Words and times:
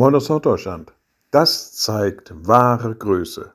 Moin 0.00 0.14
aus 0.14 0.30
Norddeutschland. 0.30 0.94
Das 1.30 1.74
zeigt 1.74 2.32
wahre 2.34 2.94
Größe. 2.94 3.52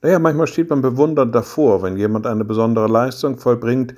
Naja, 0.00 0.18
manchmal 0.18 0.46
steht 0.46 0.70
man 0.70 0.80
bewundernd 0.80 1.34
davor, 1.34 1.82
wenn 1.82 1.98
jemand 1.98 2.26
eine 2.26 2.46
besondere 2.46 2.86
Leistung 2.86 3.36
vollbringt, 3.36 3.94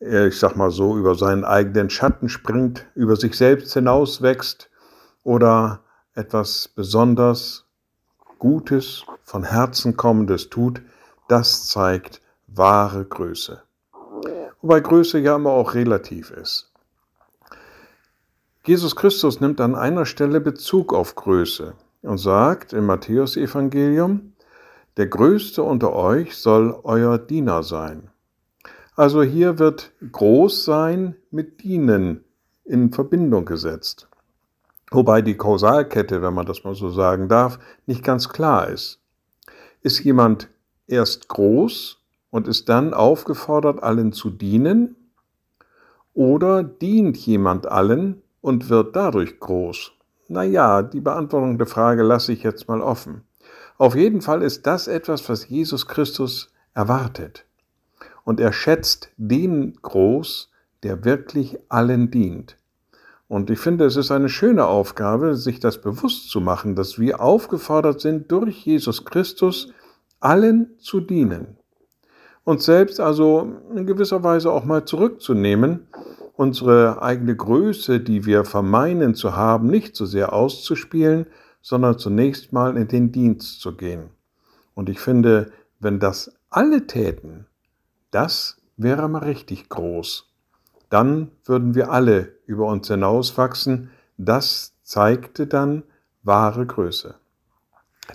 ich 0.00 0.38
sag 0.38 0.56
mal 0.56 0.70
so, 0.70 0.98
über 0.98 1.14
seinen 1.14 1.46
eigenen 1.46 1.88
Schatten 1.88 2.28
springt, 2.28 2.84
über 2.94 3.16
sich 3.16 3.38
selbst 3.38 3.72
hinauswächst 3.72 4.68
oder 5.22 5.80
etwas 6.12 6.68
besonders 6.68 7.64
Gutes, 8.38 9.06
von 9.24 9.42
Herzen 9.42 9.96
kommendes 9.96 10.50
tut, 10.50 10.82
das 11.28 11.68
zeigt 11.68 12.20
wahre 12.48 13.06
Größe. 13.06 13.62
Wobei 14.60 14.80
Größe 14.80 15.20
ja 15.20 15.36
immer 15.36 15.52
auch 15.52 15.72
relativ 15.72 16.32
ist. 16.32 16.69
Jesus 18.70 18.94
Christus 18.94 19.40
nimmt 19.40 19.60
an 19.60 19.74
einer 19.74 20.06
Stelle 20.06 20.40
Bezug 20.40 20.94
auf 20.94 21.16
Größe 21.16 21.74
und 22.02 22.18
sagt 22.18 22.72
im 22.72 22.86
Matthäusevangelium, 22.86 24.34
der 24.96 25.08
Größte 25.08 25.64
unter 25.64 25.92
euch 25.92 26.36
soll 26.36 26.78
euer 26.84 27.18
Diener 27.18 27.64
sein. 27.64 28.10
Also 28.94 29.24
hier 29.24 29.58
wird 29.58 29.90
groß 30.12 30.64
sein 30.64 31.16
mit 31.32 31.64
dienen 31.64 32.22
in 32.64 32.92
Verbindung 32.92 33.44
gesetzt. 33.44 34.06
Wobei 34.92 35.20
die 35.20 35.36
Kausalkette, 35.36 36.22
wenn 36.22 36.34
man 36.34 36.46
das 36.46 36.62
mal 36.62 36.76
so 36.76 36.90
sagen 36.90 37.28
darf, 37.28 37.58
nicht 37.86 38.04
ganz 38.04 38.28
klar 38.28 38.68
ist. 38.68 39.00
Ist 39.82 39.98
jemand 40.04 40.48
erst 40.86 41.26
groß 41.26 41.98
und 42.30 42.46
ist 42.46 42.68
dann 42.68 42.94
aufgefordert, 42.94 43.82
allen 43.82 44.12
zu 44.12 44.30
dienen? 44.30 44.94
Oder 46.14 46.62
dient 46.62 47.16
jemand 47.16 47.66
allen 47.66 48.22
und 48.40 48.68
wird 48.68 48.96
dadurch 48.96 49.38
groß? 49.38 49.92
Naja, 50.28 50.82
die 50.82 51.00
Beantwortung 51.00 51.58
der 51.58 51.66
Frage 51.66 52.02
lasse 52.02 52.32
ich 52.32 52.42
jetzt 52.42 52.68
mal 52.68 52.80
offen. 52.80 53.22
Auf 53.78 53.96
jeden 53.96 54.20
Fall 54.20 54.42
ist 54.42 54.66
das 54.66 54.88
etwas, 54.88 55.28
was 55.28 55.48
Jesus 55.48 55.88
Christus 55.88 56.52
erwartet. 56.74 57.44
Und 58.24 58.38
er 58.38 58.52
schätzt 58.52 59.10
den 59.16 59.78
groß, 59.82 60.50
der 60.82 61.04
wirklich 61.04 61.58
allen 61.68 62.10
dient. 62.10 62.56
Und 63.26 63.48
ich 63.48 63.58
finde, 63.58 63.84
es 63.84 63.96
ist 63.96 64.10
eine 64.10 64.28
schöne 64.28 64.66
Aufgabe, 64.66 65.36
sich 65.36 65.60
das 65.60 65.80
bewusst 65.80 66.30
zu 66.30 66.40
machen, 66.40 66.74
dass 66.74 66.98
wir 66.98 67.20
aufgefordert 67.20 68.00
sind, 68.00 68.30
durch 68.32 68.66
Jesus 68.66 69.04
Christus 69.04 69.72
allen 70.18 70.78
zu 70.78 71.00
dienen. 71.00 71.56
Uns 72.44 72.64
selbst 72.64 73.00
also 73.00 73.52
in 73.74 73.86
gewisser 73.86 74.22
Weise 74.24 74.50
auch 74.50 74.64
mal 74.64 74.84
zurückzunehmen 74.84 75.86
unsere 76.40 77.02
eigene 77.02 77.36
Größe, 77.36 78.00
die 78.00 78.24
wir 78.24 78.46
vermeinen 78.46 79.14
zu 79.14 79.36
haben, 79.36 79.66
nicht 79.66 79.94
so 79.94 80.06
sehr 80.06 80.32
auszuspielen, 80.32 81.26
sondern 81.60 81.98
zunächst 81.98 82.54
mal 82.54 82.78
in 82.78 82.88
den 82.88 83.12
Dienst 83.12 83.60
zu 83.60 83.76
gehen. 83.76 84.08
Und 84.72 84.88
ich 84.88 85.00
finde, 85.00 85.52
wenn 85.80 86.00
das 86.00 86.32
alle 86.48 86.86
täten, 86.86 87.44
das 88.10 88.56
wäre 88.78 89.06
mal 89.06 89.24
richtig 89.24 89.68
groß. 89.68 90.32
Dann 90.88 91.30
würden 91.44 91.74
wir 91.74 91.90
alle 91.90 92.32
über 92.46 92.64
uns 92.68 92.88
hinauswachsen. 92.88 93.90
Das 94.16 94.72
zeigte 94.82 95.46
dann 95.46 95.82
wahre 96.22 96.64
Größe. 96.64 97.16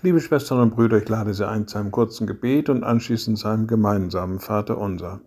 Liebe 0.01 0.19
Schwestern 0.19 0.61
und 0.61 0.71
Brüder, 0.71 0.97
ich 0.97 1.07
lade 1.07 1.35
Sie 1.35 1.47
ein 1.47 1.67
zu 1.67 1.77
einem 1.77 1.91
kurzen 1.91 2.25
Gebet 2.25 2.69
und 2.69 2.83
anschließend 2.83 3.37
zu 3.37 3.47
einem 3.49 3.67
gemeinsamen 3.67 4.39
Vater 4.39 4.79
unser. 4.79 5.21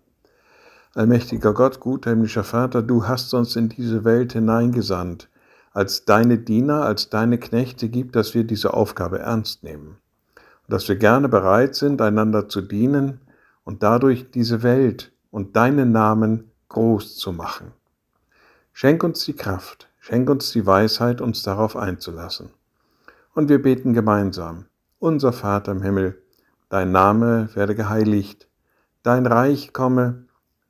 Allmächtiger 0.99 1.53
Gott, 1.53 1.79
guter 1.79 2.09
himmlischer 2.09 2.43
Vater, 2.43 2.81
du 2.81 3.07
hast 3.07 3.33
uns 3.33 3.55
in 3.55 3.69
diese 3.69 4.03
Welt 4.03 4.33
hineingesandt. 4.33 5.29
Als 5.71 6.03
deine 6.03 6.37
Diener, 6.37 6.81
als 6.83 7.09
deine 7.09 7.37
Knechte 7.37 7.87
gibt, 7.87 8.17
dass 8.17 8.33
wir 8.33 8.43
diese 8.43 8.73
Aufgabe 8.73 9.19
ernst 9.19 9.63
nehmen. 9.63 9.95
Und 10.35 10.73
dass 10.73 10.89
wir 10.89 10.97
gerne 10.97 11.29
bereit 11.29 11.75
sind, 11.75 12.01
einander 12.01 12.49
zu 12.49 12.59
dienen 12.59 13.21
und 13.63 13.81
dadurch 13.81 14.29
diese 14.31 14.61
Welt 14.61 15.13
und 15.31 15.55
deinen 15.55 15.93
Namen 15.93 16.51
groß 16.67 17.15
zu 17.15 17.31
machen. 17.31 17.71
Schenk 18.73 19.01
uns 19.01 19.23
die 19.23 19.37
Kraft, 19.37 19.87
schenk 20.01 20.29
uns 20.29 20.51
die 20.51 20.65
Weisheit, 20.65 21.21
uns 21.21 21.43
darauf 21.43 21.77
einzulassen. 21.77 22.49
Und 23.33 23.47
wir 23.47 23.61
beten 23.61 23.93
gemeinsam. 23.93 24.65
Unser 24.99 25.31
Vater 25.31 25.71
im 25.71 25.81
Himmel, 25.81 26.21
dein 26.67 26.91
Name 26.91 27.47
werde 27.53 27.73
geheiligt, 27.73 28.49
dein 29.01 29.25
Reich 29.25 29.71
komme, 29.71 30.25